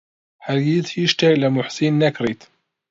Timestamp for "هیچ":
0.97-1.09